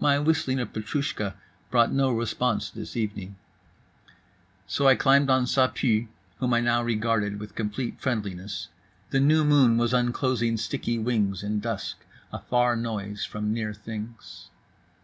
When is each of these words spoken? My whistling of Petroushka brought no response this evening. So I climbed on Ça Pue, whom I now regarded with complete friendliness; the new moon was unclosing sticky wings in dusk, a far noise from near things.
My 0.00 0.18
whistling 0.18 0.58
of 0.58 0.72
Petroushka 0.72 1.36
brought 1.70 1.92
no 1.92 2.10
response 2.10 2.70
this 2.70 2.96
evening. 2.96 3.36
So 4.66 4.88
I 4.88 4.96
climbed 4.96 5.30
on 5.30 5.44
Ça 5.44 5.72
Pue, 5.72 6.08
whom 6.40 6.52
I 6.54 6.58
now 6.60 6.82
regarded 6.82 7.38
with 7.38 7.54
complete 7.54 8.00
friendliness; 8.00 8.66
the 9.10 9.20
new 9.20 9.44
moon 9.44 9.76
was 9.78 9.94
unclosing 9.94 10.56
sticky 10.56 10.98
wings 10.98 11.44
in 11.44 11.60
dusk, 11.60 11.98
a 12.32 12.40
far 12.40 12.74
noise 12.74 13.24
from 13.24 13.52
near 13.54 13.72
things. 13.72 14.50